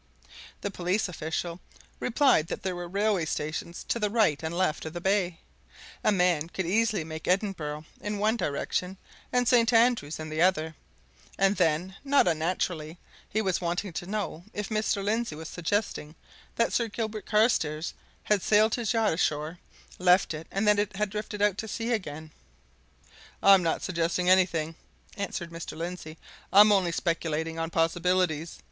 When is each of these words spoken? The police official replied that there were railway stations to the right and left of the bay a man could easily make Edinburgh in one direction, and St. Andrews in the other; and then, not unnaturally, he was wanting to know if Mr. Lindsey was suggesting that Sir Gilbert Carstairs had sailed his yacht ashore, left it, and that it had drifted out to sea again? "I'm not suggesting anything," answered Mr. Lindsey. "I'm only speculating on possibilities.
The 0.61 0.71
police 0.71 1.07
official 1.07 1.59
replied 1.99 2.47
that 2.47 2.63
there 2.63 2.75
were 2.75 2.87
railway 2.87 3.25
stations 3.25 3.83
to 3.87 3.99
the 3.99 4.09
right 4.09 4.41
and 4.41 4.57
left 4.57 4.83
of 4.87 4.93
the 4.93 4.99
bay 4.99 5.41
a 6.03 6.11
man 6.11 6.49
could 6.49 6.65
easily 6.65 7.03
make 7.03 7.27
Edinburgh 7.27 7.85
in 7.99 8.17
one 8.17 8.35
direction, 8.35 8.97
and 9.31 9.47
St. 9.47 9.71
Andrews 9.71 10.17
in 10.17 10.29
the 10.29 10.41
other; 10.41 10.73
and 11.37 11.57
then, 11.57 11.97
not 12.03 12.27
unnaturally, 12.27 12.97
he 13.29 13.43
was 13.43 13.61
wanting 13.61 13.93
to 13.93 14.07
know 14.07 14.43
if 14.55 14.69
Mr. 14.69 15.03
Lindsey 15.03 15.35
was 15.35 15.49
suggesting 15.49 16.15
that 16.55 16.73
Sir 16.73 16.87
Gilbert 16.87 17.27
Carstairs 17.27 17.93
had 18.23 18.41
sailed 18.41 18.73
his 18.73 18.93
yacht 18.93 19.13
ashore, 19.13 19.59
left 19.99 20.33
it, 20.33 20.47
and 20.49 20.67
that 20.67 20.79
it 20.79 20.95
had 20.95 21.11
drifted 21.11 21.43
out 21.43 21.59
to 21.59 21.67
sea 21.67 21.91
again? 21.93 22.31
"I'm 23.43 23.61
not 23.61 23.83
suggesting 23.83 24.31
anything," 24.31 24.73
answered 25.15 25.51
Mr. 25.51 25.77
Lindsey. 25.77 26.17
"I'm 26.51 26.71
only 26.71 26.91
speculating 26.91 27.59
on 27.59 27.69
possibilities. 27.69 28.57